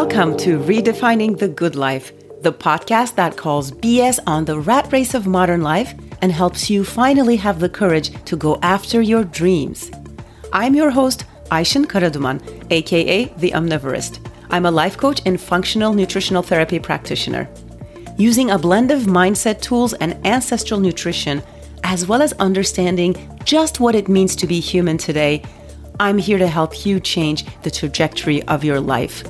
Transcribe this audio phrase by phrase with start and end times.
[0.00, 5.12] Welcome to Redefining the Good Life, the podcast that calls BS on the rat race
[5.12, 5.92] of modern life
[6.22, 9.90] and helps you finally have the courage to go after your dreams.
[10.52, 12.38] I'm your host, Aishan Karaduman,
[12.70, 14.24] aka The Omnivorist.
[14.50, 17.48] I'm a life coach and functional nutritional therapy practitioner.
[18.16, 21.42] Using a blend of mindset tools and ancestral nutrition,
[21.82, 25.42] as well as understanding just what it means to be human today,
[25.98, 29.24] I'm here to help you change the trajectory of your life.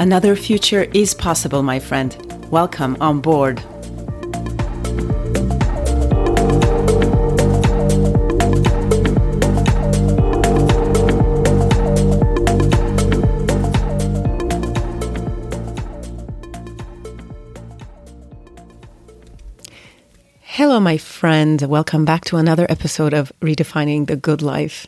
[0.00, 2.16] Another future is possible, my friend.
[2.52, 3.58] Welcome on board.
[20.42, 21.60] Hello, my friend.
[21.62, 24.86] Welcome back to another episode of Redefining the Good Life.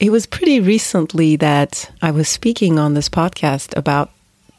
[0.00, 4.10] It was pretty recently that I was speaking on this podcast about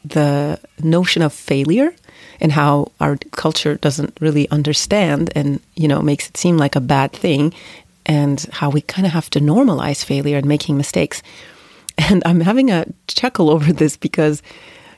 [0.04, 1.94] the notion of failure
[2.40, 6.80] and how our culture doesn't really understand and, you know, makes it seem like a
[6.80, 7.54] bad thing
[8.06, 11.22] and how we kind of have to normalize failure and making mistakes.
[11.96, 14.42] And I'm having a chuckle over this because,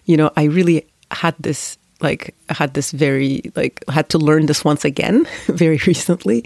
[0.06, 4.64] you know, I really had this like had this very like had to learn this
[4.64, 6.44] once again very recently.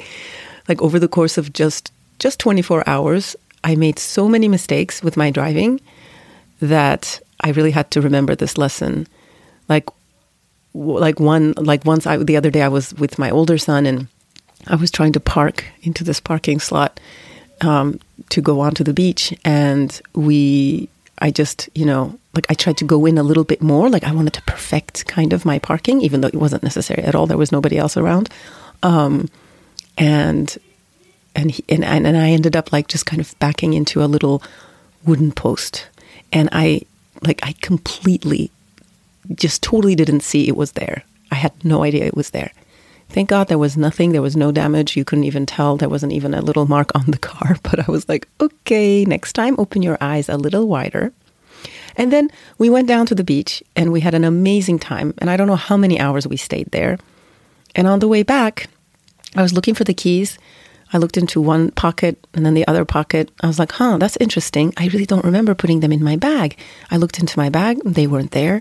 [0.69, 5.17] Like over the course of just just 24 hours, I made so many mistakes with
[5.17, 5.80] my driving
[6.61, 9.06] that I really had to remember this lesson.
[9.69, 9.88] Like,
[10.74, 14.08] like one, like once I, the other day I was with my older son and
[14.66, 17.00] I was trying to park into this parking slot
[17.61, 22.77] um, to go onto the beach, and we, I just, you know, like I tried
[22.78, 23.88] to go in a little bit more.
[23.88, 27.14] Like I wanted to perfect kind of my parking, even though it wasn't necessary at
[27.14, 27.27] all.
[27.27, 28.28] There was nobody else around,
[28.83, 29.28] um,
[29.98, 30.56] and
[31.34, 34.42] and, he, and and I ended up like just kind of backing into a little
[35.05, 35.86] wooden post,
[36.33, 36.83] and I
[37.23, 38.51] like I completely
[39.35, 41.05] just totally didn't see it was there.
[41.31, 42.53] I had no idea it was there.
[43.08, 44.13] Thank God there was nothing.
[44.13, 44.97] There was no damage.
[44.97, 45.77] You couldn't even tell.
[45.77, 47.57] There wasn't even a little mark on the car.
[47.63, 51.13] But I was like, okay, next time open your eyes a little wider.
[51.97, 55.13] And then we went down to the beach and we had an amazing time.
[55.19, 56.98] And I don't know how many hours we stayed there.
[57.75, 58.69] And on the way back,
[59.35, 60.39] I was looking for the keys
[60.92, 63.30] I looked into one pocket and then the other pocket.
[63.42, 64.73] I was like, huh, that's interesting.
[64.77, 66.56] I really don't remember putting them in my bag.
[66.90, 68.61] I looked into my bag, they weren't there.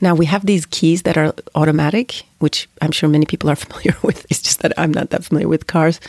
[0.00, 3.96] Now we have these keys that are automatic, which I'm sure many people are familiar
[4.02, 4.26] with.
[4.30, 6.00] It's just that I'm not that familiar with cars.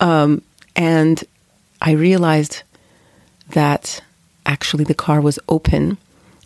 [0.00, 0.42] Um,
[0.76, 1.22] and
[1.82, 2.62] I realized
[3.50, 4.00] that
[4.46, 5.98] actually the car was open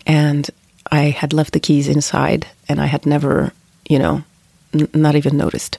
[0.06, 0.48] and
[0.90, 3.52] I had left the keys inside and I had never,
[3.88, 4.24] you know,
[4.72, 5.78] n- not even noticed.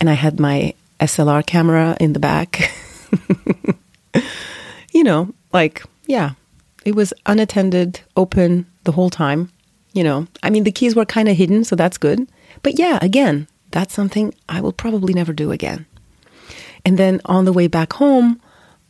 [0.00, 2.72] And I had my SLR camera in the back.
[4.92, 6.32] you know, like, yeah,
[6.84, 9.50] it was unattended, open the whole time.
[9.92, 12.28] You know, I mean, the keys were kind of hidden, so that's good.
[12.62, 15.86] But yeah, again, that's something I will probably never do again.
[16.84, 18.40] And then on the way back home,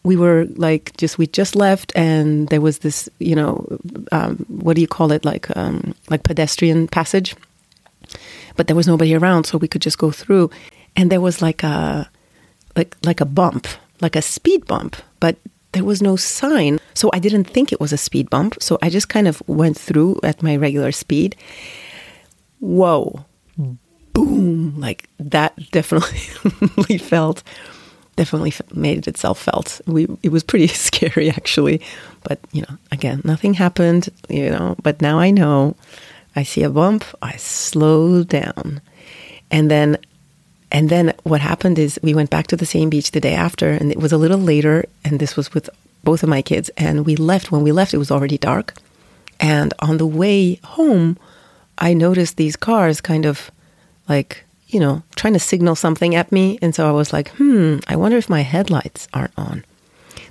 [0.07, 3.67] we were like just we just left and there was this you know
[4.13, 7.35] um, what do you call it like um, like pedestrian passage
[8.55, 10.49] but there was nobody around so we could just go through
[10.97, 12.11] and there was like a
[12.75, 13.67] like like a bump,
[14.01, 15.37] like a speed bump, but
[15.73, 16.79] there was no sign.
[16.95, 18.57] So I didn't think it was a speed bump.
[18.61, 21.37] So I just kind of went through at my regular speed.
[22.61, 23.25] Whoa.
[24.15, 24.81] Boom.
[24.81, 27.43] Like that definitely felt
[28.17, 29.81] definitely made itself felt.
[29.87, 31.83] We it was pretty scary actually,
[32.23, 35.77] but you know, again, nothing happened, you know, but now I know
[36.35, 38.81] I see a bump, I slow down.
[39.51, 39.99] And then
[40.71, 43.71] and then what happened is we went back to the same beach the day after,
[43.71, 45.71] and it was a little later, and this was with
[46.03, 46.71] both of my kids.
[46.77, 47.53] And we left.
[47.53, 48.75] When we left, it was already dark.
[49.39, 51.19] And on the way home,
[51.79, 53.51] I noticed these cars kind of
[54.09, 56.59] like, you know, trying to signal something at me.
[56.63, 59.65] And so I was like, hmm, I wonder if my headlights aren't on.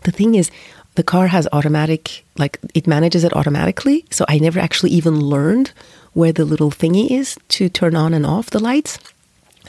[0.03, 0.51] The thing is,
[0.95, 4.05] the car has automatic, like, it manages it automatically.
[4.11, 5.71] So I never actually even learned
[6.13, 8.97] where the little thingy is to turn on and off the lights.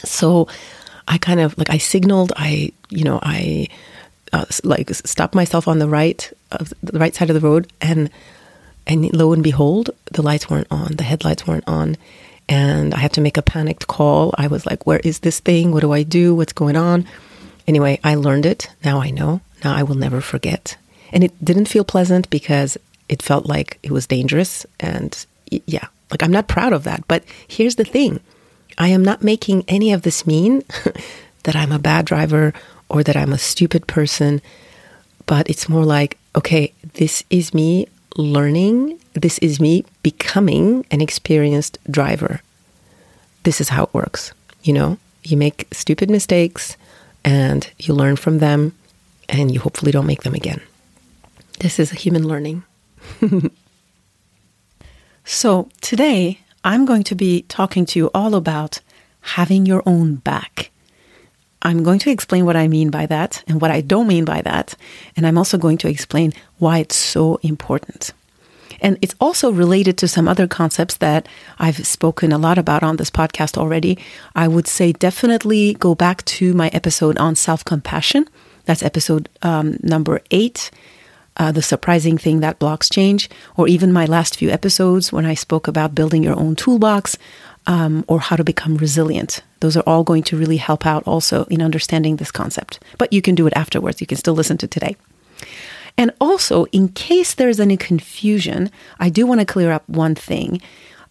[0.03, 0.47] So
[1.07, 2.33] I kind of like I signaled.
[2.35, 3.67] I you know I
[4.33, 8.09] uh, like stopped myself on the right of the right side of the road, and
[8.85, 10.95] and lo and behold, the lights weren't on.
[10.95, 11.97] The headlights weren't on,
[12.49, 14.33] and I had to make a panicked call.
[14.37, 15.71] I was like, "Where is this thing?
[15.71, 16.35] What do I do?
[16.35, 17.07] What's going on?"
[17.67, 18.69] Anyway, I learned it.
[18.83, 19.41] Now I know.
[19.63, 20.77] Now I will never forget.
[21.11, 22.77] And it didn't feel pleasant because
[23.09, 24.65] it felt like it was dangerous.
[24.79, 27.07] And yeah, like I'm not proud of that.
[27.07, 28.19] But here's the thing
[28.77, 30.63] I am not making any of this mean
[31.43, 32.53] that I'm a bad driver
[32.89, 34.41] or that I'm a stupid person,
[35.25, 38.99] but it's more like, okay, this is me learning.
[39.13, 42.41] This is me becoming an experienced driver.
[43.43, 44.33] This is how it works.
[44.63, 46.77] You know, you make stupid mistakes
[47.25, 48.73] and you learn from them
[49.27, 50.61] and you hopefully don't make them again.
[51.59, 52.63] This is a human learning.
[55.25, 58.81] so, today I'm going to be talking to you all about
[59.21, 60.69] having your own back.
[61.61, 64.41] I'm going to explain what I mean by that and what I don't mean by
[64.41, 64.75] that.
[65.15, 68.11] And I'm also going to explain why it's so important.
[68.81, 72.97] And it's also related to some other concepts that I've spoken a lot about on
[72.97, 73.97] this podcast already.
[74.35, 78.27] I would say definitely go back to my episode on self compassion.
[78.65, 80.69] That's episode um, number eight.
[81.37, 85.35] Uh, the surprising thing that blocks change, or even my last few episodes when I
[85.35, 87.17] spoke about building your own toolbox
[87.67, 89.43] um, or how to become resilient.
[89.59, 92.79] Those are all going to really help out also in understanding this concept.
[92.97, 94.01] But you can do it afterwards.
[94.01, 94.95] You can still listen to today.
[95.97, 100.61] And also, in case there's any confusion, I do want to clear up one thing.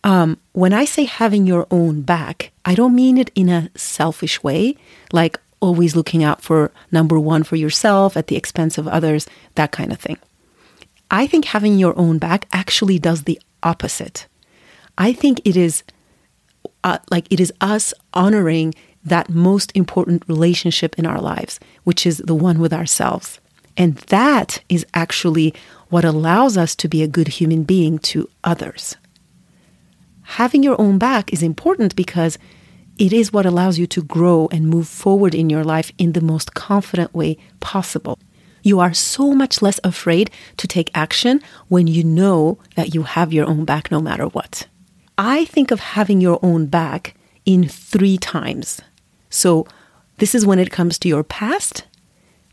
[0.05, 4.43] Um, when I say having your own back, I don't mean it in a selfish
[4.43, 4.77] way,
[5.13, 9.73] like always looking out for number one for yourself at the expense of others, that
[9.73, 10.19] kind of thing.
[11.11, 14.27] I think having your own back actually does the opposite.
[14.99, 15.83] I think it is
[16.85, 18.75] uh, like it is us honoring
[19.05, 23.41] that most important relationship in our lives, which is the one with ourselves.
[23.77, 25.55] And that is actually
[25.91, 28.97] what allows us to be a good human being to others.
[30.23, 32.39] Having your own back is important because
[32.99, 36.21] it is what allows you to grow and move forward in your life in the
[36.21, 38.19] most confident way possible.
[38.63, 43.33] You are so much less afraid to take action when you know that you have
[43.33, 44.67] your own back no matter what.
[45.19, 47.15] I think of having your own back
[47.45, 48.81] in three times.
[49.31, 49.67] So,
[50.19, 51.85] this is when it comes to your past,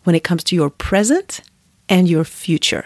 [0.04, 1.42] when it comes to your present
[1.88, 2.86] and your future.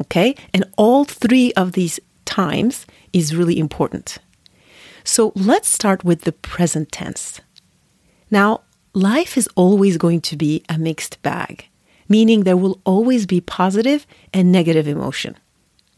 [0.00, 0.34] Okay?
[0.54, 4.18] And all three of these times is really important.
[5.06, 7.40] So let's start with the present tense.
[8.28, 8.62] Now,
[8.92, 11.68] life is always going to be a mixed bag,
[12.08, 14.04] meaning there will always be positive
[14.34, 15.36] and negative emotion.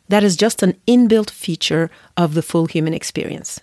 [0.08, 3.60] That is just an inbuilt feature of the full human experience.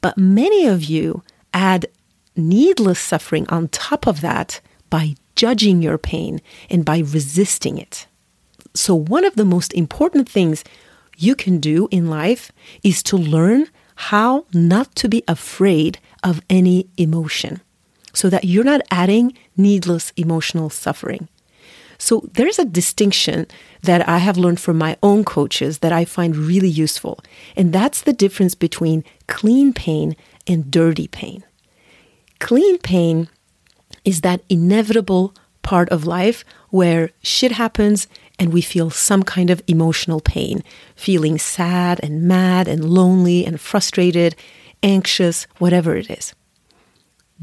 [0.00, 1.22] But many of you
[1.52, 1.86] add
[2.34, 6.40] needless suffering on top of that by judging your pain
[6.70, 8.06] and by resisting it.
[8.74, 10.64] So, one of the most important things
[11.18, 12.50] you can do in life
[12.82, 13.66] is to learn
[13.98, 17.60] how not to be afraid of any emotion
[18.14, 21.28] so that you're not adding needless emotional suffering.
[21.98, 23.48] So, there's a distinction
[23.82, 27.18] that I have learned from my own coaches that I find really useful,
[27.56, 30.14] and that's the difference between clean pain
[30.46, 31.42] and dirty pain.
[32.38, 33.28] Clean pain
[34.04, 38.06] is that inevitable part of life where shit happens
[38.38, 40.62] and we feel some kind of emotional pain,
[40.94, 44.36] feeling sad and mad and lonely and frustrated,
[44.82, 46.34] anxious, whatever it is.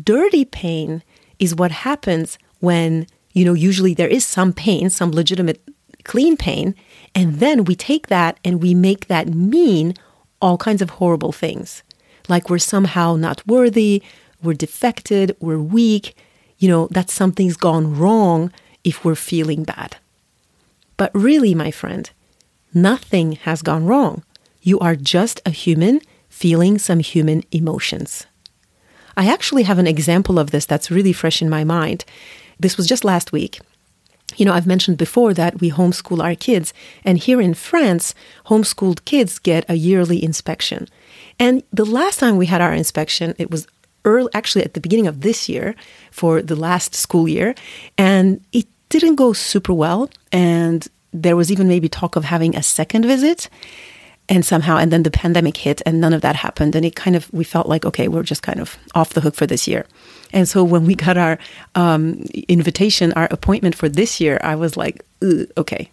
[0.01, 1.03] Dirty pain
[1.39, 5.62] is what happens when, you know, usually there is some pain, some legitimate
[6.03, 6.75] clean pain,
[7.13, 9.94] and then we take that and we make that mean
[10.41, 11.83] all kinds of horrible things.
[12.27, 14.01] Like we're somehow not worthy,
[14.41, 16.15] we're defected, we're weak,
[16.57, 18.51] you know, that something's gone wrong
[18.83, 19.98] if we're feeling bad.
[20.97, 22.09] But really, my friend,
[22.74, 24.24] nothing has gone wrong.
[24.62, 28.25] You are just a human feeling some human emotions.
[29.17, 32.03] I actually have an example of this that's really fresh in my mind.
[32.60, 33.60] This was just last week.
[34.38, 36.74] You know, I've mentioned before that we homeschool our kids,
[37.05, 38.13] and here in France,
[38.48, 40.88] homeschooled kids get a yearly inspection.
[41.39, 43.67] And the last time we had our inspection, it was
[44.03, 45.75] early, actually at the beginning of this year
[46.12, 47.55] for the last school year,
[47.98, 50.10] and it didn't go super well.
[50.32, 53.50] And there was even maybe talk of having a second visit.
[54.27, 56.75] And somehow, and then the pandemic hit, and none of that happened.
[56.75, 59.36] And it kind of, we felt like, okay, we're just kind of off the hook
[59.36, 59.86] for this year.
[60.34, 61.38] And so when we got our
[61.75, 65.06] um, invitation, our appointment for this year, I was like,
[65.58, 65.92] okay.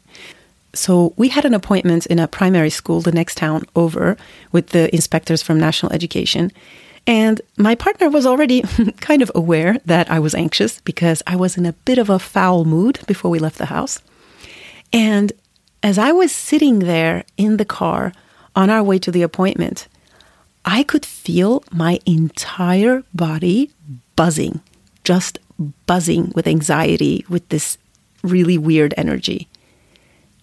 [0.74, 4.16] So we had an appointment in a primary school the next town over
[4.50, 6.50] with the inspectors from National Education.
[7.06, 8.62] And my partner was already
[9.00, 12.18] kind of aware that I was anxious because I was in a bit of a
[12.18, 14.00] foul mood before we left the house.
[14.92, 15.32] And
[15.82, 18.12] as I was sitting there in the car
[18.54, 19.88] on our way to the appointment,
[20.64, 23.70] I could feel my entire body
[24.14, 24.60] buzzing,
[25.02, 25.38] just
[25.86, 27.78] buzzing with anxiety, with this
[28.22, 29.48] really weird energy.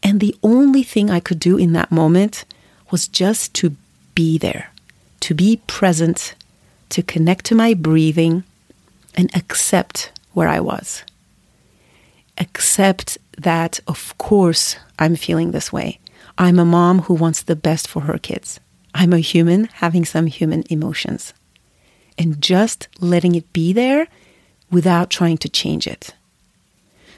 [0.04, 2.44] And the only thing I could do in that moment
[2.92, 3.75] was just to
[4.16, 4.72] be there,
[5.22, 6.36] to be present
[6.89, 8.43] to connect to my breathing
[9.15, 11.03] and accept where I was.
[12.38, 16.00] Accept that, of course, I'm feeling this way.
[16.38, 18.60] I'm a mom who wants the best for her kids.
[18.93, 21.34] I'm a human having some human emotions.
[22.17, 24.08] And just letting it be there
[24.72, 26.13] without trying to change it.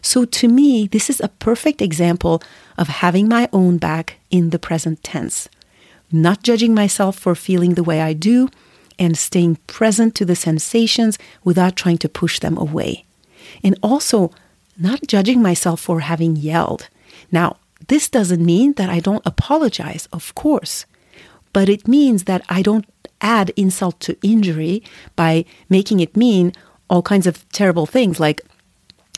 [0.01, 2.41] So to me, this is a perfect example
[2.77, 5.47] of having my own back in the present tense,
[6.11, 8.49] not judging myself for feeling the way I do,
[8.97, 13.05] and staying present to the sensations without trying to push them away.
[13.63, 14.31] And also,
[14.77, 16.89] not judging myself for having yelled.
[17.31, 17.57] Now,
[17.87, 20.85] this doesn't mean that I don't apologize, of course,
[21.53, 22.85] but it means that I don't
[23.19, 24.83] add insult to injury
[25.15, 26.53] by making it mean
[26.89, 28.41] all kinds of terrible things like,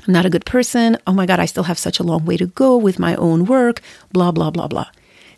[0.07, 0.97] I'm not a good person.
[1.07, 3.45] Oh my God, I still have such a long way to go with my own
[3.45, 4.87] work, blah, blah, blah, blah.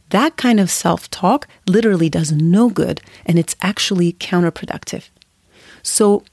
[0.10, 5.10] That kind of self talk literally does no good and it's actually counterproductive.
[5.82, 6.24] So,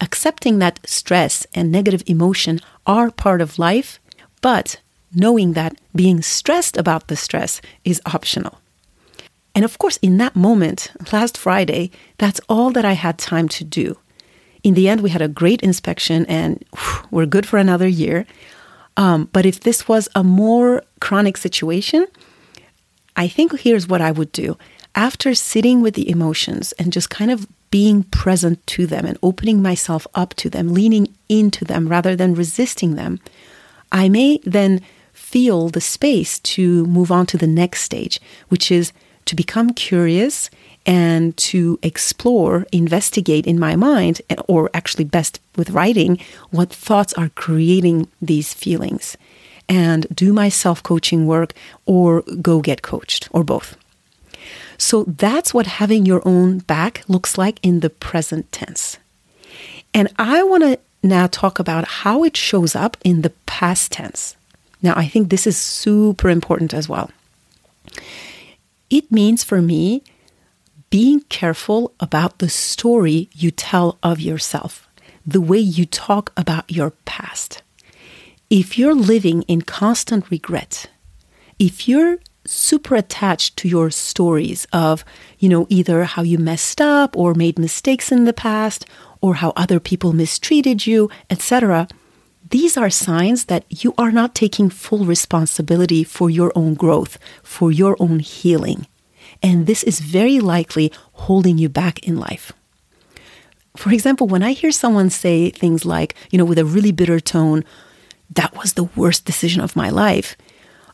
[0.00, 4.00] accepting that stress and negative emotion are part of life,
[4.40, 4.80] but
[5.14, 8.58] knowing that being stressed about the stress is optional.
[9.54, 13.64] And of course, in that moment, last Friday, that's all that I had time to
[13.64, 13.98] do.
[14.62, 18.26] In the end, we had a great inspection and whew, we're good for another year.
[18.96, 22.06] Um, but if this was a more chronic situation,
[23.16, 24.56] I think here's what I would do.
[24.94, 29.62] After sitting with the emotions and just kind of being present to them and opening
[29.62, 33.20] myself up to them, leaning into them rather than resisting them,
[33.90, 34.80] I may then
[35.12, 38.92] feel the space to move on to the next stage, which is
[39.24, 40.50] to become curious
[40.84, 46.18] and to explore, investigate in my mind, or actually best with writing,
[46.50, 49.16] what thoughts are creating these feelings
[49.68, 51.52] and do my self coaching work
[51.86, 53.76] or go get coached or both.
[54.78, 58.98] So that's what having your own back looks like in the present tense.
[59.94, 64.36] And I want to now talk about how it shows up in the past tense.
[64.82, 67.10] Now, I think this is super important as well.
[68.90, 70.02] It means for me
[70.90, 74.88] being careful about the story you tell of yourself,
[75.26, 77.62] the way you talk about your past
[78.52, 80.90] if you're living in constant regret,
[81.58, 85.06] if you're super attached to your stories of,
[85.38, 88.84] you know, either how you messed up or made mistakes in the past
[89.22, 91.88] or how other people mistreated you, etc.,
[92.50, 97.72] these are signs that you are not taking full responsibility for your own growth, for
[97.72, 98.86] your own healing.
[99.42, 100.92] And this is very likely
[101.24, 102.52] holding you back in life.
[103.78, 107.18] For example, when I hear someone say things like, you know, with a really bitter
[107.18, 107.64] tone,
[108.34, 110.36] that was the worst decision of my life,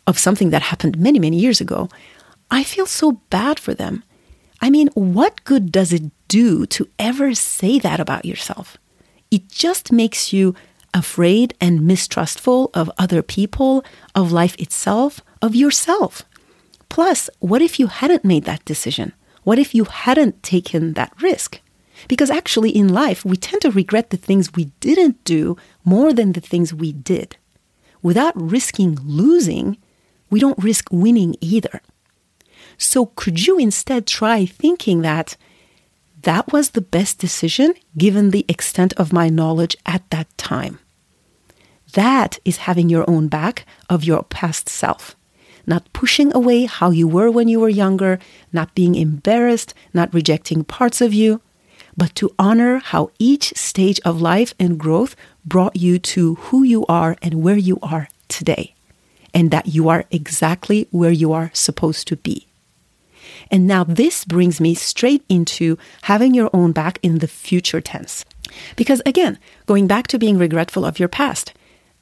[0.07, 1.89] of something that happened many, many years ago,
[2.51, 4.03] I feel so bad for them.
[4.61, 8.77] I mean, what good does it do to ever say that about yourself?
[9.31, 10.55] It just makes you
[10.95, 16.25] afraid and mistrustful of other people, of life itself, of yourself.
[16.89, 19.13] Plus, what if you hadn't made that decision?
[19.45, 21.61] What if you hadn't taken that risk?
[22.07, 26.33] Because actually, in life, we tend to regret the things we didn't do more than
[26.33, 27.37] the things we did.
[28.03, 29.77] Without risking losing,
[30.31, 31.81] we don't risk winning either.
[32.77, 35.37] So, could you instead try thinking that
[36.23, 40.79] that was the best decision given the extent of my knowledge at that time?
[41.95, 45.17] That is having your own back of your past self.
[45.67, 48.19] Not pushing away how you were when you were younger,
[48.53, 51.41] not being embarrassed, not rejecting parts of you,
[51.99, 56.87] but to honor how each stage of life and growth brought you to who you
[56.87, 58.73] are and where you are today,
[59.35, 62.47] and that you are exactly where you are supposed to be.
[63.51, 68.25] And now this brings me straight into having your own back in the future tense.
[68.77, 69.37] Because again,
[69.67, 71.53] going back to being regretful of your past,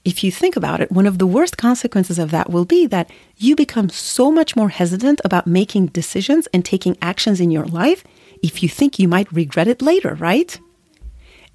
[0.04, 3.10] if you think about it, one of the worst consequences of that will be that
[3.38, 8.04] you become so much more hesitant about making decisions and taking actions in your life
[8.42, 10.58] if you think you might regret it later, right?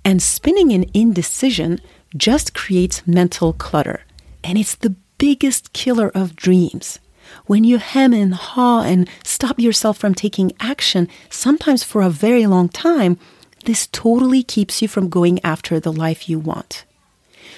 [0.04, 1.80] And spinning in indecision
[2.16, 4.02] just creates mental clutter.
[4.44, 7.00] And it's the biggest killer of dreams.
[7.46, 12.46] When you hem and haw and stop yourself from taking action, sometimes for a very
[12.46, 13.18] long time,
[13.66, 16.84] this totally keeps you from going after the life you want.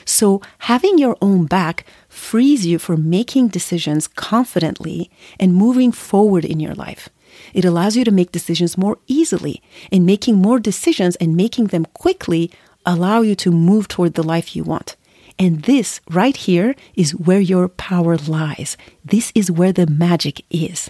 [0.05, 6.59] So, having your own back frees you from making decisions confidently and moving forward in
[6.59, 7.07] your life.
[7.53, 9.61] It allows you to make decisions more easily,
[9.91, 12.51] and making more decisions and making them quickly
[12.85, 14.95] allow you to move toward the life you want.
[15.39, 18.77] And this right here is where your power lies.
[19.03, 20.89] This is where the magic is.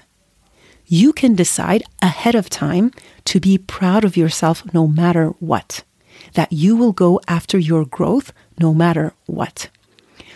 [0.86, 2.92] You can decide ahead of time
[3.26, 5.84] to be proud of yourself no matter what,
[6.34, 9.70] that you will go after your growth no matter what.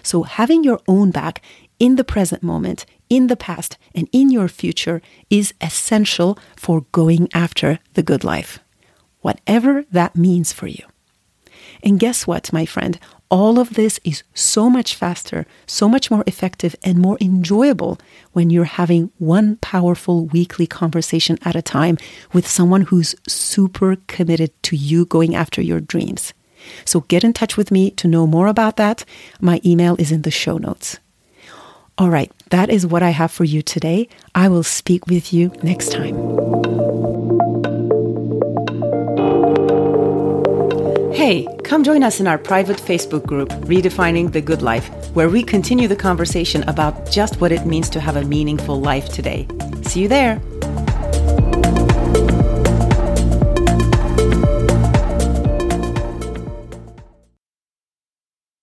[0.03, 1.41] So, having your own back
[1.79, 7.29] in the present moment in the past and in your future is essential for going
[7.33, 8.59] after the good life,
[9.21, 10.85] whatever that means for you.
[11.83, 12.99] And guess what, my friend?
[13.29, 17.99] All of this is so much faster, so much more effective, and more enjoyable
[18.31, 21.97] when you're having one powerful weekly conversation at a time
[22.31, 26.33] with someone who's super committed to you going after your dreams.
[26.85, 29.03] So get in touch with me to know more about that.
[29.41, 30.97] My email is in the show notes.
[31.99, 34.07] All right, that is what I have for you today.
[34.35, 36.15] I will speak with you next time.
[41.11, 45.41] Hey, come join us in our private Facebook group, Redefining the Good Life, where we
[45.41, 49.47] continue the conversation about just what it means to have a meaningful life today.
[49.81, 50.39] See you there.